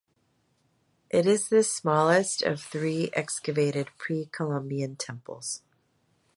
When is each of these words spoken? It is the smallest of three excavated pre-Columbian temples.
It 1.11 1.27
is 1.27 1.49
the 1.49 1.61
smallest 1.61 2.41
of 2.41 2.59
three 2.59 3.11
excavated 3.13 3.89
pre-Columbian 3.99 4.95
temples. 4.95 5.61